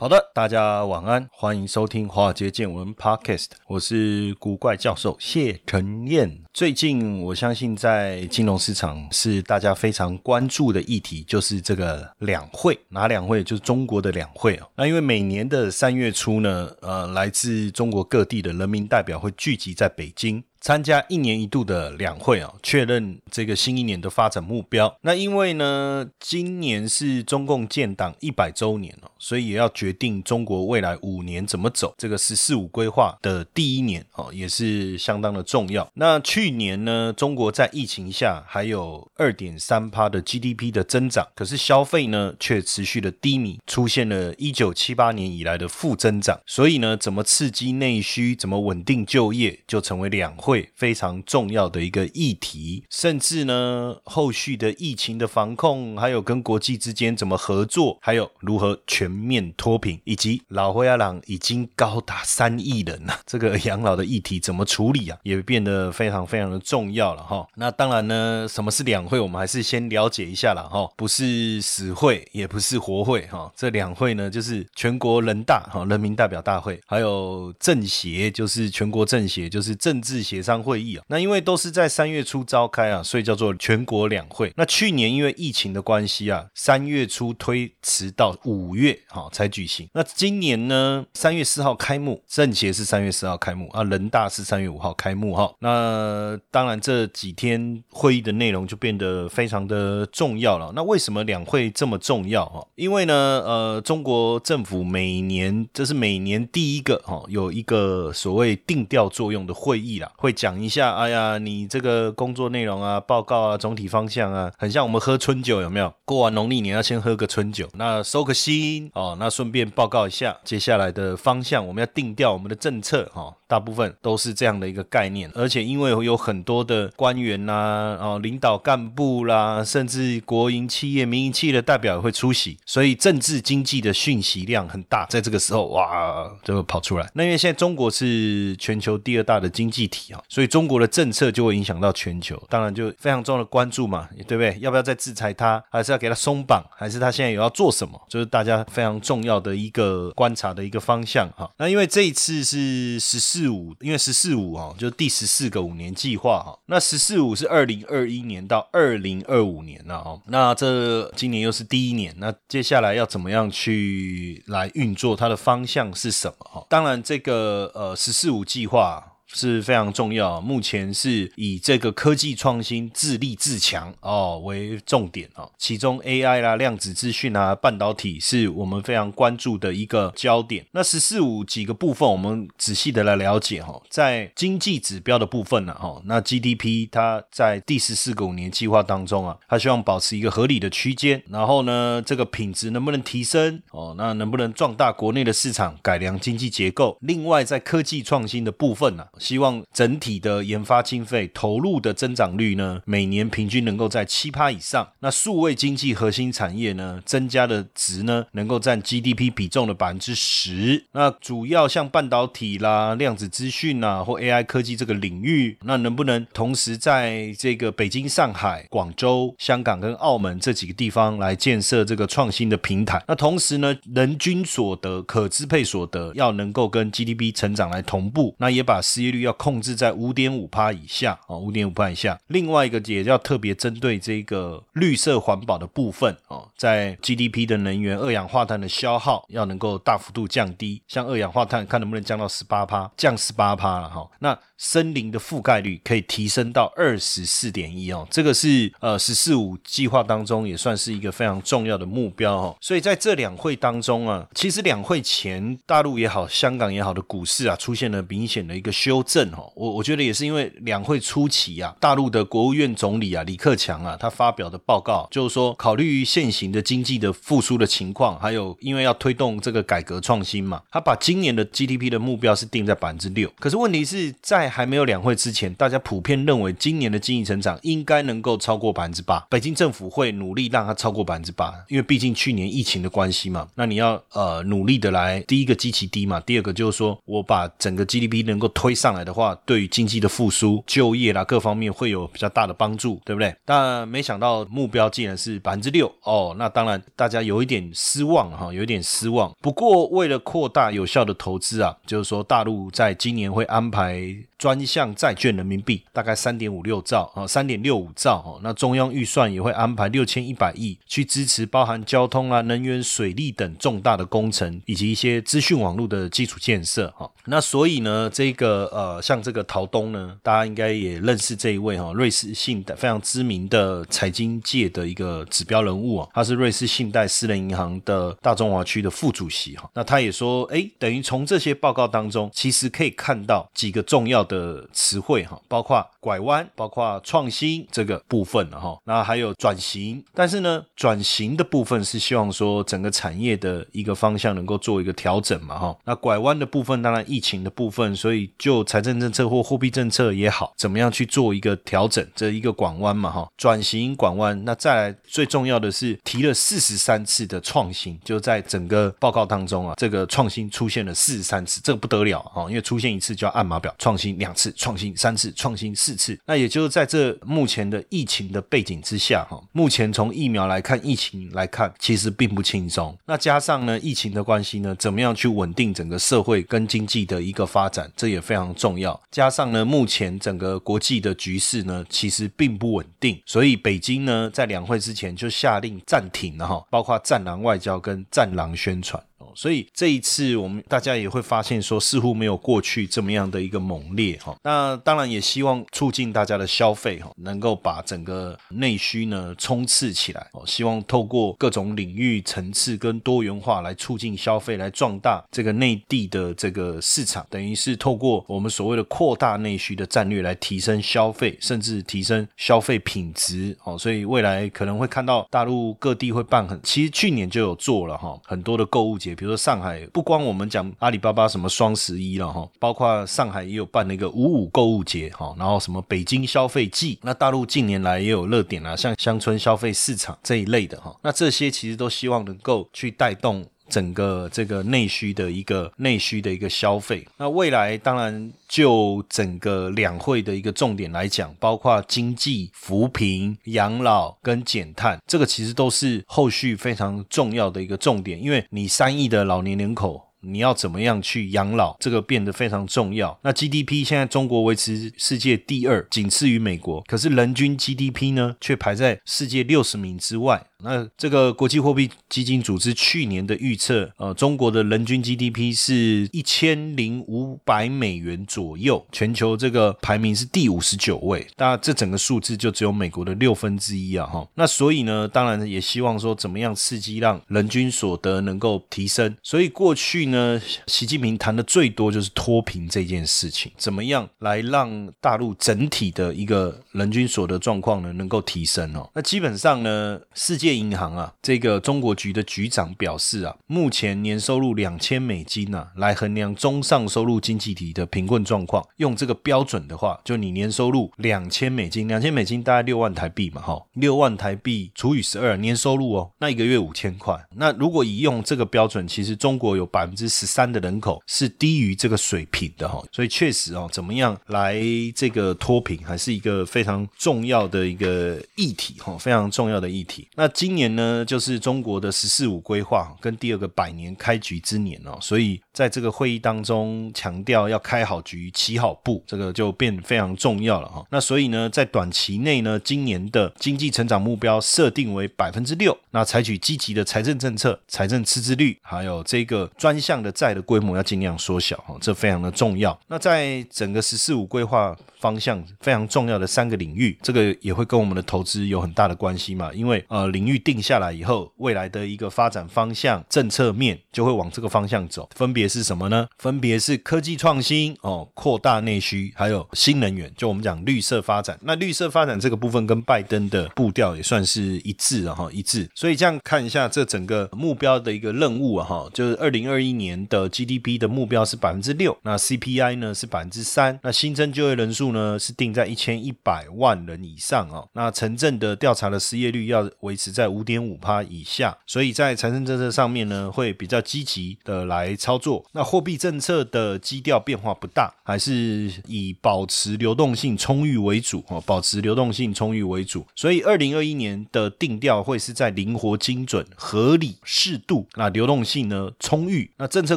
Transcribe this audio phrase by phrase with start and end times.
[0.00, 6.40] 好的，大家晚安，欢迎收听《华尔街见闻》Podcast，我是古怪教授谢承彦。
[6.54, 13.42] 最近，我相信在金融市场是大家非常关注的议题，就是这个两会，哪两会？
[13.42, 14.68] 就是中国的两会啊。
[14.76, 20.44] 那因为每年的三月初呢，呃，来自中国各地的人民代表会聚集在北京。
[20.60, 24.96] 参加一年一度的两会啊，确认这个新一年的发展目标。
[25.02, 31.94] 那因为呢，今年是中共建党一百周年哦，所以也要决定中国未来五年怎么走。
[31.96, 35.88] 这个“十四五”规划的第一年哦，也是相当的重要。
[35.94, 46.40] 那去年呢，中国在疫情下还有二点三趴的 GDP 的增长，可是消费呢却持续的低迷，出现了一九七八年以来的负增长。
[46.46, 50.47] 所以呢，怎么刺激内需，怎么稳定就业，就成为两会。
[50.48, 67.46] 会非常重要的一个议题，甚至呢，后续的疫情的防控，还有跟国际之间怎么合作，还有如何全面脱贫，以及老灰阿朗已经高达三亿人了，这个 养老的议题怎么处理啊，也变得非常非常的重要了哈。
[67.56, 80.37] 那当然呢，什么是两会，我们还是先了解一下了哈，不是死会，也不是活会哈，这两会呢，就是全国人大哈，人民代表大会，还有政协，就是全国政协，就是政治协。
[80.38, 84.52] 协商会议啊，那因为都是在三月初召开啊，所以叫做全国两会。
[84.56, 89.88] 那去年因为疫情的关系啊，三月初推迟到五月哈才举行。
[89.92, 95.52] 那今年呢，三月四号开幕，政协是三月四号开幕啊，人大是三月五号开幕哈。
[95.58, 100.72] 那当然这几天会议的内容就变得非常的重要了。
[100.76, 102.64] 那为什么两会这么重要哈？
[102.76, 110.12] 因为呢，呃，中国政府每年这是每年第一个哈，有一个所谓定调作用的会议啦。
[110.16, 115.90] 会会讲一下，哎呀，你这个工作内容啊、报告啊、总体方向啊，很像我们喝春酒，有没有？
[116.04, 123.34] 过完农历年要先喝个春酒，那收个心哦，那顺便报告一下接下来的方向，我们要定掉我们的政策哈。
[123.48, 137.10] 大部分都是这样的一个概念，而且因为有很多的官员呐、哦领导干部啦，甚至国营企业、民营企业的代表也会出席，所以政治经济的讯息量很大，在这个时候哇就会跑出来。
[137.14, 144.58] 那因为现在中国是全球第二大的经济体啊，所以中国的政策就会影响到全球，当然就非常重要的关注嘛，对不对？
[144.60, 147.98] 要不要再制裁他，还是要给他松绑，还是他现在有要做什么？
[148.10, 151.50] 就是大家非常重要的一个观察的一个方向哈。
[151.56, 153.37] 那因为这一次是十四。
[153.38, 156.58] 四五，因为“十四五”哈，就第十四个五年计划哈。
[156.66, 160.20] 那“十四五”是二零二一年到二零二五年了哦。
[160.26, 165.14] 那这今年又是第一年，那接下来要怎么样去来运作？
[165.14, 166.66] 它的方向是什么哈？
[166.68, 169.17] 当然，这个呃“十四五”计划。
[169.34, 180.64] 是非常重要，目前是以这个科技创新自立自强哦为重点哦，其中 AI 啦、量子资讯啊、半导体是我们非常关注的一个焦点。
[180.72, 193.94] 那“十四五”几个部分，我们仔细的来了解哈，在经济指标的部分呢，哈，那 GDP 它在第十四个五年计划当中啊，它希望保持一个合理的区间，然后呢，这个品质能不能提升哦？
[193.98, 196.96] 那能不能壮大国内的市场，改良经济结构？
[197.02, 199.06] 另外，在科技创新的部分呢？
[199.18, 204.88] 希望整体的研发经费投入的增长率呢，每年平均能够在七趴以上。
[205.00, 210.84] 那数位经济核心产业呢，增加的值呢，能够占 GDP 比重的百分之十。
[210.92, 223.02] 那主要像半导体啦、量子资讯啊或 AI 科技这个领域，那能不能同时在这个北京、上海、广州、香港跟澳门这几个地方来建设这个创新的平台？
[223.06, 228.34] 那同时呢，人均所得、可支配所得要能够跟 GDP 成长来同步。
[228.38, 232.18] 那也把失业率要控制在五点五帕以下哦，五点五帕以下。
[232.28, 244.08] 另外一个也要特别针对这个绿色环保的部分哦，在 GDP 的能源二氧化碳的消耗要能够大幅度降低，像二氧化碳看能不能降到十八帕，降十八帕了哈。
[244.18, 252.56] 那森林的覆盖率可以提升到二十四点一哦，这个是呃“十四五”计划当中也算是一个非常重要的目标哦。
[252.60, 259.50] 所以在这两会当中啊，其实两会前大陆也好、香港也好的股市啊，出现了明显的一个修正哦。
[259.54, 273.32] 我我觉得也是因为两会初期啊，大陆的国务院总理啊李克强啊，他发表的报告就是说，考虑现行的经济的复苏的情况，还有因为要推动这个改革创新嘛，他把今年的 GDP 的目标是定在百分之六。
[273.38, 279.18] 可是问题是在还没有两会之前，大家普遍认为今年的经济成长应该能够超过百分之八。
[279.30, 283.46] 北京政府会努力让它超过百分之八，因为毕竟去年疫情的关系嘛。
[283.54, 293.34] 那你要呃努力的来，第一个基期低嘛，第二个就是说我把整个 GDP 能够推上来的话，对于经济的复苏、就业啦各方面会有比较大的帮助，对不对？
[293.44, 299.34] 但没想到目标竟然是百分之六哦，那当然大家有一点失望哈，有一点失望。
[299.40, 304.02] 不过为了扩大有效的投资啊，就是说大陆在今年会安排
[304.38, 317.10] 专项债券人民币大概三点五六兆啊，三点六五兆哦，那中央预算也会安排六千一百亿去支持包含交通啊、能源、水利等重大的工程，以及一些资讯网络的基础建设哈。
[317.24, 329.68] 那所以呢，这个呃，像这个陶东呢，大家应该也认识这一位哈，瑞士信贷非常知名的财经界的一个指标人物啊，他是瑞士信贷私人银行的大中华区的副主席哈。
[329.74, 338.78] 那他也说，哎，等于从这些报告当中，其实可以看到几个重要的词汇哈，包括拐弯，包括创新这个部分了哈。
[338.84, 345.76] 那还有转型，但是呢，转型的部分是希望说整个产业的一个方向能够做一个调整嘛哈。
[345.84, 353.26] 那拐弯的部分，当然疫情的部分，所以就财政政策或货币政策也好，怎么样去做一个调整，这一个拐弯嘛哈。
[353.36, 372.96] 转型拐弯，那再来最重要的是提了四十三次的创新，就在整个报告当中啊，这个创新出现了四十三次，这个不得了哈，因为出现一次就要按码表，创新两次，创新三次，创新四次，那也就是在这目前的疫情的背景之下哈，目前从疫苗来看，疫情来看，其实并不轻松。
[373.06, 379.00] 那加上呢，疫情的关系呢，怎么样去稳定整个社会跟经济的一个发展，这也非常重要。
[379.10, 389.02] 加上呢，目前整个国际的局势呢，其实并不稳定，所以北京呢，在两会之前就下令暂停了哈，包括战狼外交跟战狼宣传。
[389.18, 394.36] 哦所以这一次我们大家也会发现说，似乎没有过去这么样的一个猛烈哈。
[394.42, 400.42] 那当然也希望促进大家的消费哈，能够把整个内需呢冲刺起来哦。
[400.46, 413.76] 希望透过各种领域层次跟多元化来促进消费，来壮大这个内地的这个市场，等于是透过我们所谓的扩大内需的战略来提升消费，甚至提升消费品质哦。
[413.76, 419.07] 所以未来可能会看到大陆各地会办很，其实去年就有做了哈，很多的购物节。
[419.14, 433.44] 比如说上海，不光我们讲阿里巴巴什么双十一了哈，包括上海也有办那个五五购物节哈，然后什么北京消费季，那大陆近年来也有热点啊，像乡村消费市场这一类的哈，那这些其实都希望能够去带动。
[433.68, 450.07] 整个这个内需的一个内需的一个消费，那未来当然就整个两会的一个重点来讲，包括经济扶贫、养老跟减碳，这个其实都是后续非常重要的一个重点，因为你三亿的老年人口。
[450.20, 451.76] 你要怎么样去养老？
[451.78, 453.16] 这个变得非常重要。
[453.22, 460.44] 那 GDP 现在中国维持世界第二，仅次于美国，可是人均 GDP 呢，却排在世界六十名之外。
[460.60, 471.24] 那这个国际货币基金组织去年的预测，呃，中国的人均 GDP 是一千零五百美元左右，全球这个排名是第五十九位。
[471.36, 474.28] 当然，这整个数字就只有美国的六分之一啊，哈。
[474.34, 479.16] 那所以呢，当然也希望说，怎么样刺激让人均所得能够提升。
[479.22, 480.07] 所以过去。
[480.10, 488.90] 呢，习近平谈的最多就是脱贫这件事情，怎么样来让大陆整体的一个人均所得状况呢能够提升哦？
[488.94, 507.18] 那基本上呢，世界银行啊，这个中国局的局长表示啊，目前年收入两千美金啊，来衡量中上收入经济体的贫困状况，用这个标准的话，就你年收入两千美金，两千美金大概六万台币嘛，哈，六万台币除以十二，年收入哦，那一个月五千块。
[507.36, 514.62] 那如果以用这个标准，其实中国有百分之十三的人口是低于这个水平的哈，所以确实哦，怎么样来
[514.94, 520.06] 这个脱贫还是一个非常重要的一个议题哈，非常重要的议题。
[520.14, 530.86] 那今年呢，就是中国的“十四五”规划跟第二个百年开局之年哦，所以在这个会议当中强调要开好局、起好步，这个就变非常重要了哈。
[530.92, 539.76] 那所以呢，在短期内呢，今年的经济成长目标设定为百分之六，那采取积极的财政政策、财政赤字率，还有这个专。
[539.88, 542.78] 项的债的规模要尽量缩小哈，这非常的重要。
[542.88, 549.50] 那在整个“十四五”规划方向非常重要的三个领域，这个也会跟我们的投资有很大的关系嘛？
[549.54, 555.08] 因为呃，领域定下来以后，未来的一个发展方向、政策面就会往这个方向走。
[555.14, 556.06] 分别是什么呢？
[556.18, 561.38] 分别是科技创新哦，扩大内需，还有新能源，就我们讲绿色发展。
[561.42, 565.66] 那绿色发展这个部分跟拜登的步调也算是一致啊，哈，一致。
[565.74, 585.44] 所以这样看一下这整个目标的一个任务啊，哈，就是二零二一年的 GDP 的目标是百分之六，那 CPI 呢是百分之三，那新增就业人数呢是定在一千一百万人以上哦，那城镇的调查的失业率要维持在五点五趴以下，所以在财政政策上面呢会比较积极的来操作。
[585.52, 593.06] 那货币政策的基调变化不大，还是以保持流动性充裕为主哦，保持流动性充裕为主。
[593.14, 597.86] 所以二零二一年的定调会是在灵活、精准、合理、适度。
[597.94, 599.96] 那流动性呢充裕，那政策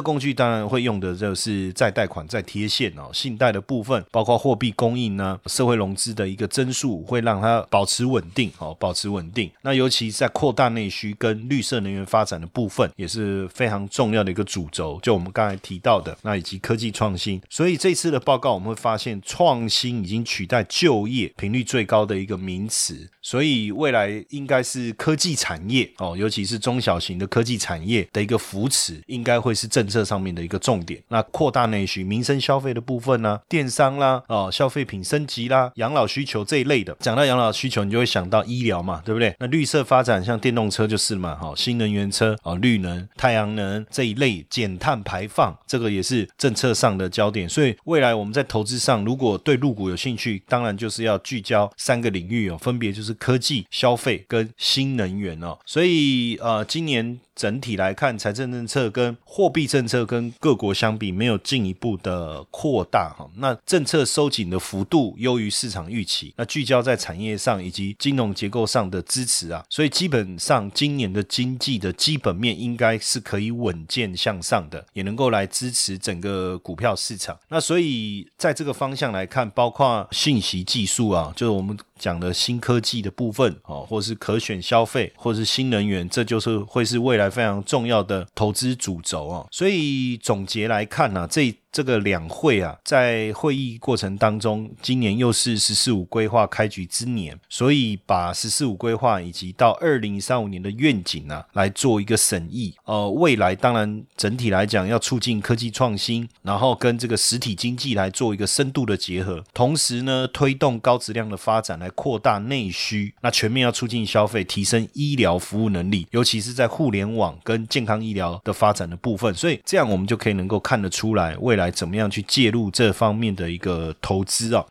[0.00, 9.50] 工具当然会用的就是再贷款、再贴现哦，信贷的部分，包括货币供应呢，社会融资的一个增速会让它保持稳定哦，保持稳定。
[9.62, 14.98] 那尤其在扩大内需跟绿色能源发展的部分，也是非常重要的一个主轴。
[15.02, 17.40] 就我们刚才提到的，那以及科技创新。
[17.48, 23.08] 所以这次的报告我们会发现，创新已经取代就业频率最高的一个名词。
[23.20, 31.00] 所以未来应该是科技产业哦，尤其是中小型的科技产业的一个扶持，应该会是是政策上面的一个重点。
[31.08, 36.96] 那扩大内需、民生消费的部分呢，电商啦，哦，消费品升级啦，养老需求这一类的。
[36.98, 39.34] 讲到养老需求，你就会想到医疗嘛，对不对？
[39.38, 47.48] 那绿色发展，像电动车就是嘛，哈，新能源车哦，绿能、太阳能这一类减碳排放，这个也是政策上的焦点。
[47.48, 53.12] 所以未来我们在投资上，如果对入股有兴趣，当然就是要聚焦三个领域哦，分别就是。
[53.22, 57.20] 科技、消费跟新能源哦，所以呃，今年。
[57.34, 63.28] 整体来看，财政政策跟货币政策跟各国相比，没有进一步的扩大哈。
[63.36, 77.38] 那政策收紧的幅度优于市场预期，那聚焦在产业上以及金融结构上的支持啊，所以基本上今年的经济的基本面应该是可以稳健向上的，也能够来支持整个股票市场。
[77.48, 87.21] 那所以在这个方向来看，包括信息技术啊，就是我们讲的新科技的部分哦，或是可选消费，或是新能源，这就是会是未来。
[87.30, 91.54] 非常重要的投资主轴哦，所以总结来看呢，这。
[91.72, 102.74] 这个两会啊，在会议过程当中，今年又是“十四五”规划开局之年，所以把“十四五”规划以及到二零三五年的愿景啊，来做一个审议。
[102.84, 113.14] 呃，未来当然整体来讲要促进科技创新，然后跟这个实体经济来做一个深度的结合，同时呢，推动高质量的发展来扩大内需。
[113.22, 119.32] 那全面要促进消费，提升医疗服务能力，尤其是在互联网跟健康医疗的发展的部分。
[119.32, 121.61] 所以这样我们就可以能够看得出来未来。
[121.62, 124.64] 来怎么样去介入这方面的一个投资啊？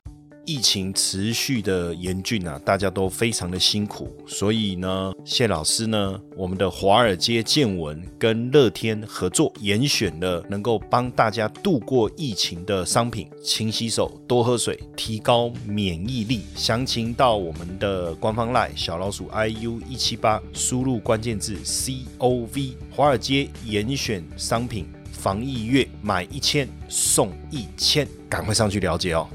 [0.43, 16.41] 疫情持续的严峻啊，大家都非常的辛苦，所以呢，谢老师呢，我们的华尔街见闻跟乐天合作，严选了能够帮大家度过疫情的商品，勤洗手，多喝水，提高免疫力。
[16.55, 24.87] 详情到我们的官方 line 小老鼠 iu 一七八，输入关键字 cov，华尔街严选商品。
[25.21, 29.29] 防疫月买一千送一千，赶快上去了解哦。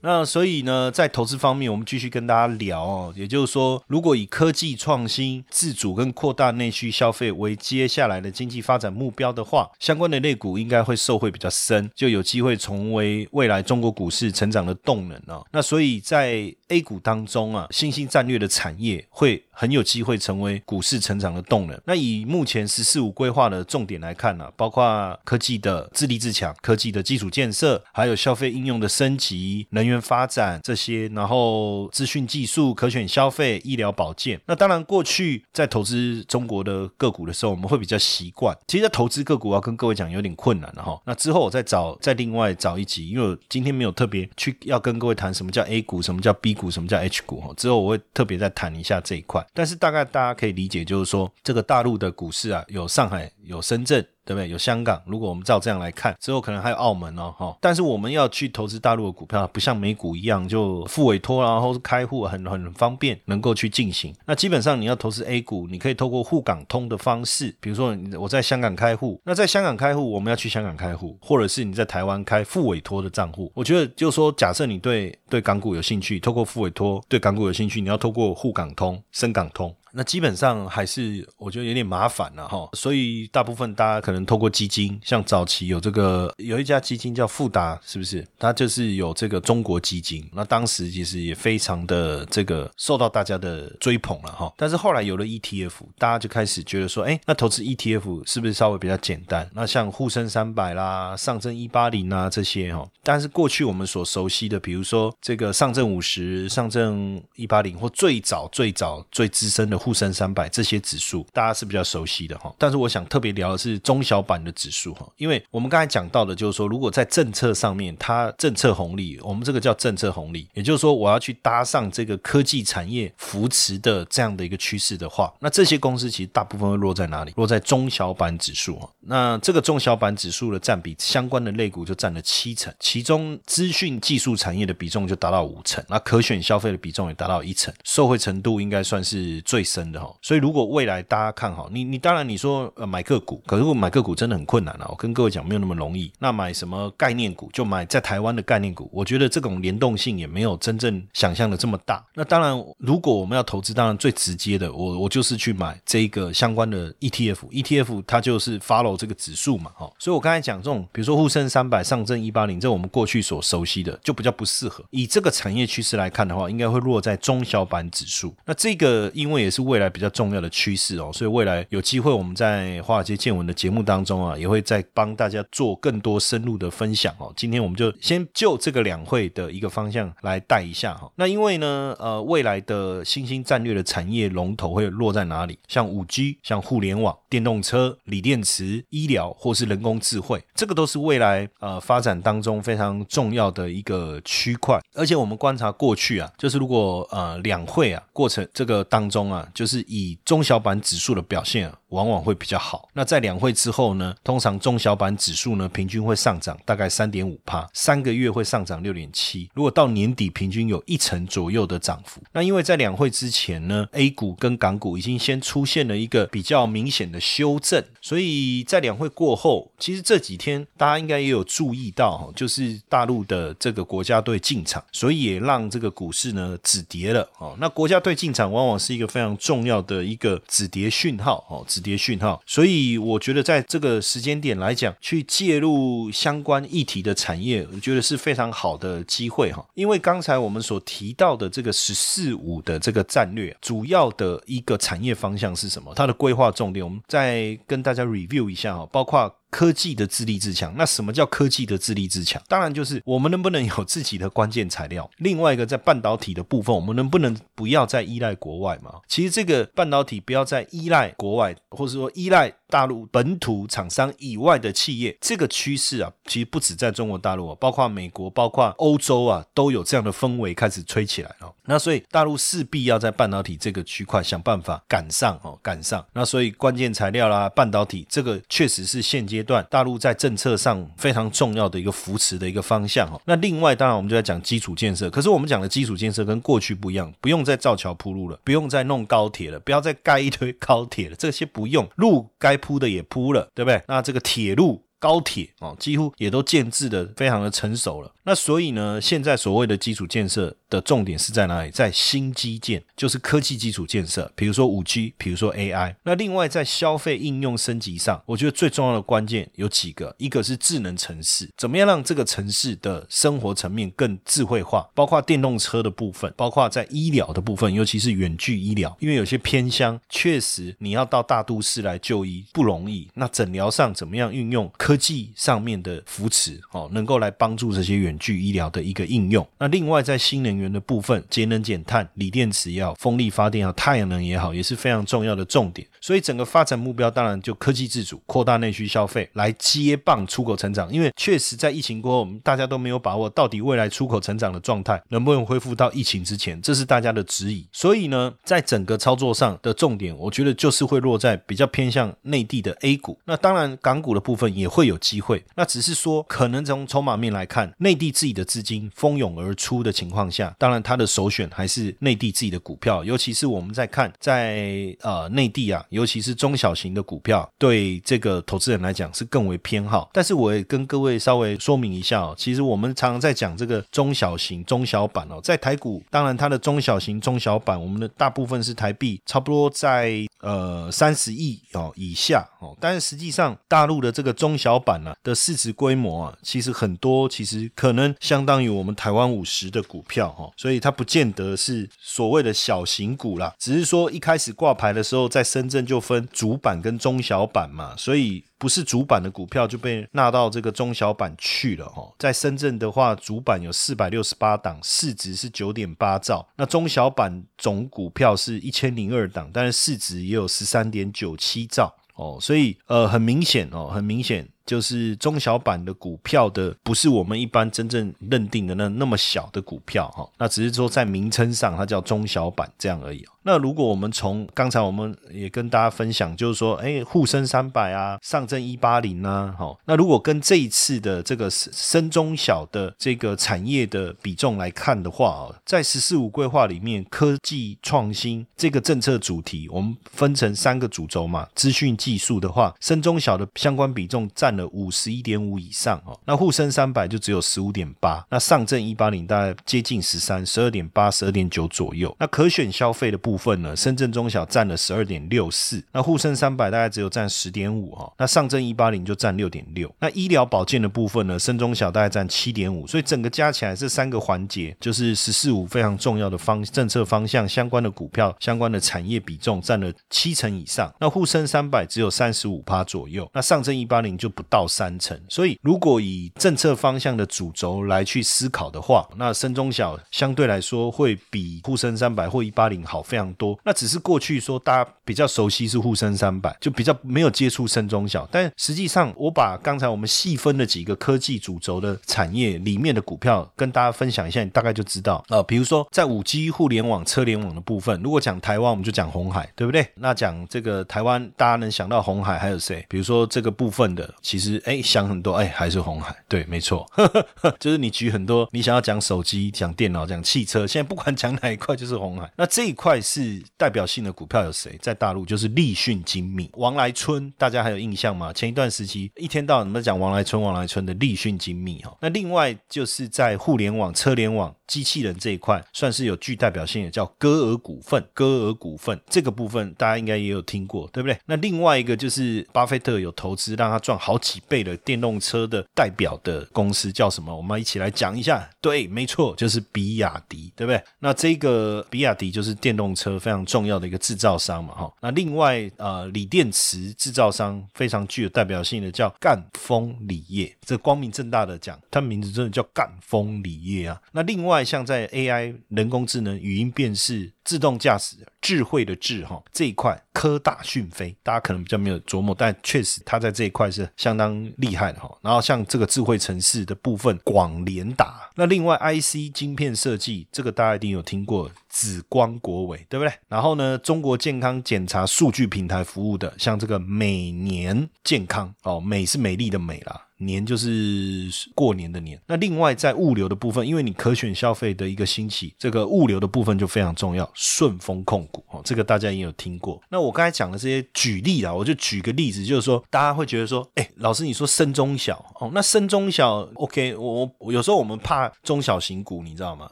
[0.00, 3.12] 那所以呢，在投资方面，我们继续跟大家聊哦。
[3.16, 15.44] 也就是说，如果以科技创新、自主跟扩大内需消费为接下来的经济发展目标的话，相关的类股应该会受惠比较深，就有机会成为未来中国股市成长的动能哦。
[15.50, 19.42] 那所以在 A 股当中啊，新兴战略的产业会。
[19.58, 21.80] 很有机会成为股市成长的动能。
[21.86, 34.38] 那以目前“十四五”规划的重点来看呢，包括科技的自立自强、科技的基础建设，还有消费应用的升级、能源发展这些，然后资讯技术、可选消费、医疗保健。
[34.44, 38.54] 那当然，过去在投资中国的个股的时候，我们会比较习惯。
[38.66, 41.00] 其实投资个股要跟各位讲有点困难了哈。
[41.06, 47.54] 那之后我再找再另外找一集，因为我今天没有特别去要跟各位谈什么叫 A 股、什么叫 B 股、什么叫 H 股哈。
[47.56, 49.46] 之后我会特别再谈一下这一块。
[49.54, 54.04] 但是大概大家可以理解，就是说这个大陆的股市啊，有上海，有深圳。
[54.26, 54.48] 对不对？
[54.48, 57.56] 有香港，如果我们照这样来看，之后可能还有澳门哦，哈。
[57.60, 64.12] 但是我们要去投资大陆的股票，不像美股一样就付委托，然后开户很很方便，能够去进行。
[64.26, 73.52] 那基本上你要投资 A 股，你可以透过沪港通的方式，比如说我在香港开户，那在香港开户，我们要去香港开户，或者是你在台湾开付委托的账户。
[73.54, 79.72] 我觉得就是说，假设你对对港股有兴趣，透过付委托对港股有兴趣，你要透过沪港通、深港通。
[79.96, 82.68] 那基本上还是我觉得有点麻烦了哈。
[82.74, 88.26] 所以大部分大家可能透过基金，像早期有这个有一家基金叫富达，是不是？
[88.38, 94.52] 它就是有这个中国基金，那当时其实也非常的这个受到大家的追捧了哈。
[94.56, 99.48] 但是后来有了 ETF，大家就开始觉得说，哎，那投资 ETF 是不是稍微比较简单？
[99.54, 112.52] 那像沪深三百啦、上证一八零啊这些哈，但是过去我们所熟悉的，比如说这个上证五十、上证一八零或最早最早最资深的沪深三百这些指数，大家是比较熟悉的哈。
[112.58, 127.32] 但是我想特别聊的是中小板的指数哈，因为我们刚才讲到的就是说，如果在政策上面，它政策红利，我们这个叫政策红利，也就是说，我要去搭上这个科技产业扶持的这样的一个趋势的话，那这些公司其实大部分会落在哪里？
[127.36, 128.90] 落在中小板指数哈。
[129.02, 140.14] 那这个中小板指数的占比，相关的类股就占了七成，其中资讯技术产业的比重就达到五成，那可选消费的比重也达到一成，受惠程度应该算是最深的哈。
[140.22, 144.86] 所以如果未来大家看好你，你当然你说呃买个股，可是我买个股真的很困难啊。
[144.88, 146.10] 我跟各位讲，没有那么容易。
[146.20, 152.04] 那买什么概念股，就买在台湾的概念股，我觉得这种联动性也没有真正想象的这么大。
[152.14, 159.90] 那当然，如果我们要投资，当然最直接的，我我就是去买这一个相关的 ETF，ETF 它就是 follow 这个指数嘛，哈。
[159.98, 164.84] 所以我刚才讲这种，比如说沪深三百、上证一八零，这我们过去所熟悉的，就比较不适合。
[164.90, 168.34] 以这个产业趋势来看的话，应该会落在中小板指数。
[168.44, 177.32] 那这个因为也是是未来比较重要的趋势哦，所以未来有机会我们在华尔街见闻的节目当中啊，也会再帮大家做更多深入的分享哦。
[177.34, 181.10] 今天我们就先就这个两会的一个方向来带一下哈。
[181.16, 185.58] 那因为呢，呃，未来的新兴战略的产业龙头会落在哪里？
[185.66, 194.78] 像五 G、像互联网、电动车、锂电池、医疗或是人工智慧，这个都是未来呃发展当中非常重要的一个区块。
[194.94, 201.78] 而且我们观察过去啊，就是如果呃两会啊过程这个当中啊，就是以中小板指数的表现啊。
[201.90, 202.88] 往往会比较好。
[202.92, 209.48] 那在两会之后呢，通常中小板指数呢平均会上涨大概三点五帕，三个月会上涨六点七。
[209.54, 227.54] 如果到年底平均有一成左右的涨幅，那因为在两会之前呢，A 股跟港股已经先出现了一个比较明显的修正，所以在两会过后，其实这几天大家应该也有注意到哈，就是大陆的这个国家队进场，所以也让这个股市呢止跌了哦。
[227.60, 231.64] 那国家队进场往往是一个非常重要的一个止跌讯号哦。
[231.76, 239.62] 止跌讯号，所以我觉得在这个时间点来讲，去介入相关议题的产业，我觉得是非常好的机会哈。
[239.74, 245.92] 因为刚才我们所提到的这个“十四五”的这个战略，主要的一个产业方向是什么？
[245.94, 249.30] 它的规划重点，我们再跟大家 review 一下哈，包括。
[249.56, 252.42] 科技的自立自强，那什么叫科技的自立自强？
[252.46, 255.10] 当然就是我们能不能有自己的关键材料。
[255.16, 258.96] 另外一个在半导体的部分，我们能不能不要再依赖国外嘛？
[259.08, 271.52] 其实这个半导体不要再依赖国外，或者说依赖大陆本土厂商以外的企业，这个趋势啊，其实不止在中国大陆啊，包括美国、包括欧洲啊，都有这样的氛围开始吹起来了。
[271.64, 276.04] 那所以大陆势必要在半导体这个区块想办法赶上哦，赶上。
[276.12, 283.20] 那所以关键材料啦，半导体这个确实是现阶段大陆在政策上非常重要的一个扶持的一个方向哦。
[283.24, 293.82] 那另外当然我们就在讲基础建设，可是我们讲的基础建设跟过去不一样，不用再造桥铺路了，不用再弄高铁了，不要再盖一堆高铁了，这些不用，路该铺的也铺了，对不对？
[293.88, 294.85] 那这个铁路。
[294.98, 298.12] 高铁哦，几乎也都建制的非常的成熟了。
[298.24, 301.70] 那所以呢，现在所谓的基础建设的重点是在哪里？
[301.70, 305.94] 在新基建，就是科技基础建设，比如说五 G，比如说 AI。
[306.02, 314.88] 那另外在消费应用升级上，我觉得最重要的关键有几个，一个是智能城市，怎么样让这个城市的生活层面更智慧化？
[314.92, 323.08] 包括电动车的部分，包括在医疗的部分，尤其是远距医疗，因为有些偏乡确实你要到大都市来就医不容易。
[323.14, 324.68] 那诊疗上怎么样运用？
[324.86, 329.44] 科技上面的扶持，哦，能够来帮助这些远距医疗的一个应用。
[329.58, 335.84] 那另外在新能源的部分，节能减碳，锂电池也好，风力发电也好，太阳能也好，也是非常重要的重点。
[336.00, 340.88] 所以整个发展目标当然就科技自主，扩大内需消费，来接棒出口成长。
[340.92, 347.66] 因为确实在疫情过后，我们大家都没有把握到底未来出口成长的状态能不能恢复到疫情之前，这是大家的质疑。
[347.72, 353.18] 所以呢，在整个操作上的重点，我觉得就是会落在比较偏向内地的 A 股。
[353.24, 354.70] 那当然港股的部分也。
[354.76, 355.42] 会有机会。
[355.54, 370.10] 那只是说，可能从筹码面来看，内地自己的资金蜂拥而出的情况下，当然他的首选还是内地自己的股票，尤其是我们在看在呃内地啊，尤其是中小型的股票，对这个投资人来讲是更为偏好。
[370.12, 382.76] 但是我也跟各位稍微说明一下哦，其实我们常常在讲这个中小型、中小板哦，在台股，当然它的中小型、中小板，我们的大部分是台币，差不多在呃三十亿哦以下哦。
[382.78, 394.10] 但是实际上，大陆的这个中小小板呢的市值规模啊，其实很多，其实可能相当于我们台湾五十的股票哈，所以它不见得是所谓的小型股啦，只是说。
[394.16, 402.10] 一开始挂牌的时候，在深圳就分主板跟中小板嘛，所以不是主板的股票就被纳到这个中小板去了哈。
[402.18, 414.48] 在深圳的话，主板有四百六十八档，市值是九点八兆，那中小板总股票是一千零二档，但是市值也有十三点九七兆哦，所以呃，很明显哦，很明显。
[414.66, 423.24] 就是中小板的股票的，不是我们一般真正认定的那那么小的股票哈，那只是说在名称上它叫中小板这样而已。
[423.44, 444.55] 那如果我们从刚才我们也跟大家分享，就是说，哎，沪深三百啊，上证一八零啊，好，那如果跟这一次的这个深中小的这个产业的比重来看的话在“十四五”规划里面，科技创新这个政策主题，我们分成三个主轴嘛，资讯技术的话，深中小的相关比重占。
[444.56, 452.14] 了五十一点五以上哦，那沪深三百就只有十五点八，那上证一八零大概接近十三，十二点八、十二点九左右。
[452.18, 459.94] 那可选消费的部分呢，深圳中小占了十二点六四，那沪深三百大概只有占十点五哈，那上证一八零就占六点六。
[460.00, 470.90] 那医疗保健的部分呢，深中小大概占七点五，所以整个加起来这三个环节就是十四五非常重要的方政策方向相关的股票相关的产业比重占了七成以上。
[470.98, 474.45] 那沪深三百只有三十五趴左右，那上证一八零就不。
[474.48, 483.58] 到三成，所以如果以政策方向的主轴来去思考的话，那深中小相对来说会比沪深三百或一八零好非常多。
[483.64, 488.28] 那只是过去说大家比较熟悉是沪深三百，就比较没有接触深中小。
[488.30, 495.24] 但实际上，我把刚才我们细分的几个科技主轴的产业里面的股票跟大家分享一下，你大概就知道。
[495.28, 499.86] 呃，比如说在五 G 互联网、车联网的部分，如果讲台湾，我们就讲红海，对不对？
[499.96, 502.84] 那讲这个台湾，大家能想到红海还有谁？
[502.88, 504.14] 比如说这个部分的。
[504.36, 506.86] 其实，哎，想很多，哎，还是红海，对，没错，
[507.58, 512.30] 就是你举很多，你想要讲手机、讲电脑、讲汽车，现在不管讲哪一块，就是红海。
[512.36, 514.78] 那这一块是代表性的股票有谁？
[514.82, 518.30] 在大陆就是立讯精密、王来春，大家还有印象吗？
[518.30, 521.96] 前一段时期一天到晚怎么讲王来春、王来春的立讯精密哈。
[522.02, 528.04] 那另外就是在互联网、车联网、机器人这一块，算是有具代表性的，叫歌尔股份。
[528.12, 531.18] 歌尔股份这个部分大家应该也有听过，对不对？
[531.24, 534.18] 那另外一个就是巴菲特有投资，让他赚好。
[534.26, 537.36] 几倍的电动车的代表的公司叫什么？
[537.36, 538.50] 我们一起来讲一下。
[538.60, 540.82] 对，没错，就是比亚迪，对不对？
[540.98, 544.92] 那这个比亚迪就是电动车非常重要的一个制造商嘛，哈。
[545.00, 554.00] 那另外呃，锂电池制造商非常具有代表性的叫赣锋锂业，这光明正大的讲，它名字真的叫赣锋锂业啊。
[554.10, 557.32] 那另外外像在 AI 人工智能、语音辨识。
[557.46, 565.16] 自动驾驶智慧的智哈这一块，科大讯飞，大家可能比较没有琢磨，但确实它在这一块是相当厉害的哈。
[565.22, 573.12] 然后像这个智慧城市的部分，广联达，那另外 IC 晶片设计，这个大家一定有听过，紫光国伟，对不对？
[573.28, 580.04] 然后呢，中国健康检查数据平台服务的，像这个每年健康哦，美是美丽的美啦。
[580.18, 582.18] 年就是过年的年。
[582.26, 587.30] 那另外在物流的部分，因为你可选消费的一个兴起，这个物流的部分就非常重要。
[587.34, 589.78] 顺丰控股哦，这个大家也有听过。
[589.90, 599.68] 那我刚才讲的这些举例啊，我就举个例子，就是说大家会觉得说，哎，老师你说深中小哦，那深中小 OK，我我有时候我们怕中小型股，你知道吗？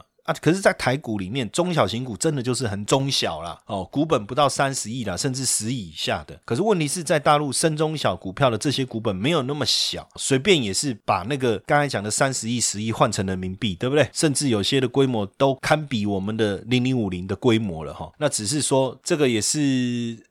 [0.25, 6.35] 啊，可是，在台股里面，中小型股真的就是很中小啦，哦，股本不到三十亿啦，甚至十亿以下的。
[6.43, 14.09] 可是问题是在大陆深中小股票的这些股本没有那么小，随便也是把那个刚才讲的三十亿、十亿换成人民币，对不对？
[14.11, 18.11] 甚至有些的规模都堪比我们的零零五零的规模了哈。
[18.17, 19.59] 那只是说这个也是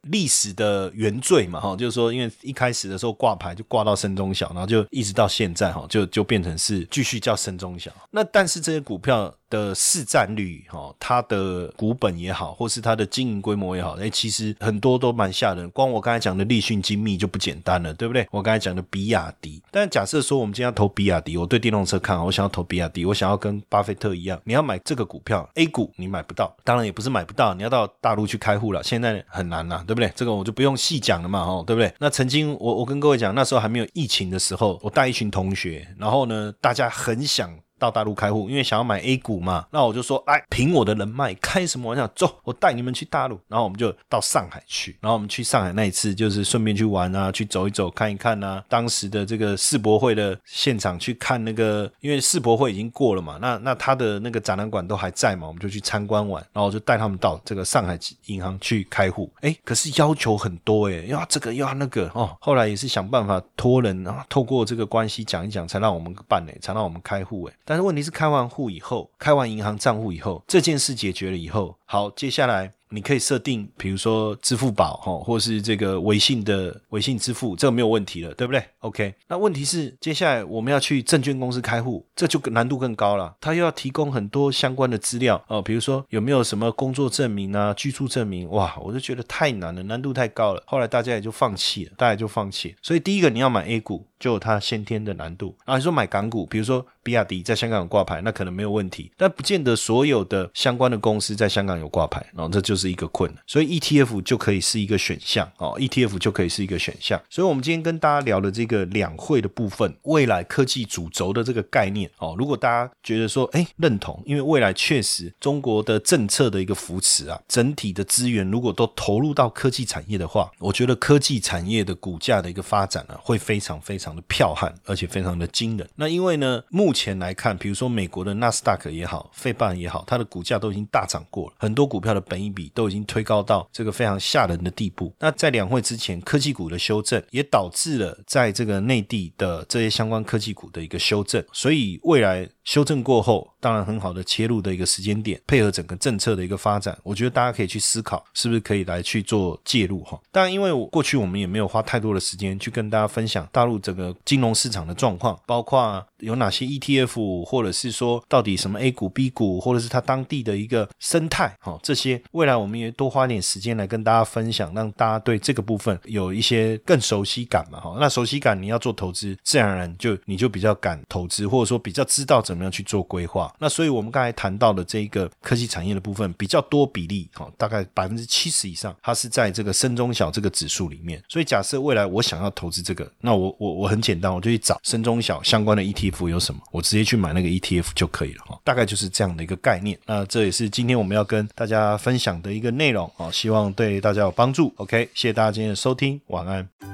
[0.03, 7.93] 历史的原罪嘛哈，就是说因为一开始的时候挂牌就挂到深中小，然后就一直到现在哈，就就变成是继续叫深中小。
[8.11, 9.33] 那但是这些股票。
[9.55, 15.71] 的市占率，哈，它的股本也好，或是它的经营规模也好，哎，其实很多都蛮吓人。
[15.71, 18.27] 光我刚才讲的立讯精密就不简单了，对不对？
[18.33, 30.13] 我刚才讲的比亚迪，但假设说我们今天要投比亚迪，我对电动车看好，我想要投比亚迪，我想要跟巴菲特一样，你要买这个股票 A 股，你买不到，当然也不是买不到，你要到大陆去开户了，现在很难了，对不对？
[30.17, 31.93] 这个我就不用细讲了嘛，哦，对不对？
[32.01, 37.51] 那曾经我我跟各位讲，那时候还没有疫情的时候，我带一群同学，然后呢，大家很想。
[37.79, 42.07] 到大陆开户，因为想要买 A 股嘛，那我就说，哎，凭我的人脉，开什么玩笑？
[42.15, 43.39] 走，我带你们去大陆。
[43.49, 48.65] 然后我们就到上海去，然后我们去上海那一次，就是顺便去玩啊，去走一走，看一看啊。
[48.69, 59.31] 当时的这个世博会的现场去看那个，因为世博会已经过了嘛，那那他的那个展览馆都还在嘛，我们就去参观完，然后我就带他们到这个上海银行去开户。
[59.41, 62.37] 哎，可是要求很多哎，要这个要那个哦。
[62.41, 67.55] 后来也是想办法托人啊，透过这个关系讲一讲，才让我们办哎，才让我们开户哎。
[67.65, 72.73] 但是问题是开完户以后，开完银行账户以后，这件事解决了以后，好，接下来。
[72.91, 83.35] 你可以设定，比如说支付宝哈，或是这个微信的微信支付，这个没有问题了，对不对？OK，那问题是接下来我们要去证券公司开户，这就难度更高了。
[83.41, 90.63] 他又要提供很多相关的资料哦，比如说有没有什么工作证明啊、居住证明，哇，我就觉得太难了，难度太高了。
[90.65, 92.77] 后来大家也就放弃了，大家就放弃。
[92.81, 95.57] 所以第一个你要买 A 股，就有它先天的难度。
[95.65, 102.85] 啊，你说买港股，比如说比亚迪在香港挂牌，那可能没有问题，但不见得所有的相关的公司在香港有挂牌，然后这就是。
[102.95, 107.21] 一个困难，所以 ETF 就可以是一个选项哦，ETF 就可以是一个选项。
[107.29, 125.89] 所以，我们今天跟大家聊的这个两会的部分，未来科技主轴的这个概念哦，如果大家觉得说，哎，认同，因为未来确实中国的政策的一个扶持啊，整体的资源如果都投入到科技产业的话，我觉得科技产业的股价的一个发展呢，会非常非常的彪悍，而且非常的惊人。
[125.97, 132.65] 那因为呢，目前来看，比如说美国的纳斯达克也好，费半也好，它的股价都已经大涨过了，很多股票的本益比。
[132.75, 135.15] 都已经推高到这个非常吓人的地步。
[135.21, 141.43] 那在两会之前，科技股的修正也导致了在这个内地的这些相关科技股的一个修正。
[141.53, 150.19] 所以未来修正过后，当然很好的切入的一个时间点，配合整个政策的一个发展，我觉得大家可以去思考，是不是可以来去做介入哈。
[150.33, 161.79] 当然，因为过去我们也没有花太多的时间去跟大家分享大陆整个金融市场的状况，包括有哪些 ETF，或者是说到底什么 A 股、B 股，或者是它当地的一个生态哈。
[161.83, 167.97] 这些未来我们也多花点时间来跟大家分享，让大家对这个部分有一些更熟悉感嘛哈。
[168.01, 173.53] 那熟悉感，你要做投资，自然而然就你就比较敢投资，或者说比较知道怎怎么样去做规划。
[173.59, 181.23] 那所以我们刚才谈到的这一个科技产业的部分，比较多比例哈，大概百分之七十以上，它是在这个深中小这个指数里面。
[181.29, 188.59] 所以假设未来我想要投资这个，那我我我很简单，我就去找深中小相关的 ETF 有什么，我直接去买那个 ETF 就可以了哈。
[188.63, 189.99] 大概就是这样的一个概念。
[190.07, 194.73] 那这也是今天我们要跟大家分享的一个内容啊，希望对大家有帮助。
[194.77, 196.94] OK，谢谢大家今天的收听，晚安。